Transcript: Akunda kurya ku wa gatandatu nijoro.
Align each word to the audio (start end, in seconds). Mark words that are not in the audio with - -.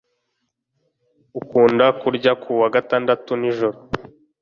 Akunda 1.39 1.85
kurya 1.99 2.33
ku 2.41 2.51
wa 2.61 2.67
gatandatu 2.75 3.31
nijoro. 3.39 3.77